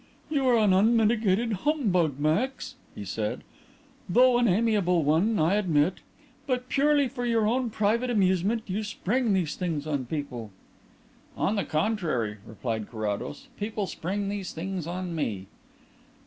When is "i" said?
5.37-5.53